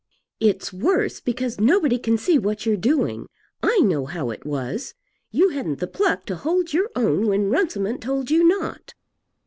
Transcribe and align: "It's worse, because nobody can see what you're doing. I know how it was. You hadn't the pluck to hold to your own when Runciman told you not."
"It's 0.39 0.73
worse, 0.73 1.19
because 1.19 1.59
nobody 1.59 1.99
can 1.99 2.17
see 2.17 2.39
what 2.39 2.65
you're 2.65 2.75
doing. 2.75 3.27
I 3.61 3.81
know 3.81 4.07
how 4.07 4.31
it 4.31 4.47
was. 4.47 4.95
You 5.29 5.49
hadn't 5.49 5.77
the 5.77 5.85
pluck 5.85 6.25
to 6.25 6.35
hold 6.37 6.69
to 6.69 6.77
your 6.77 6.89
own 6.95 7.27
when 7.27 7.51
Runciman 7.51 7.99
told 7.99 8.31
you 8.31 8.43
not." 8.43 8.95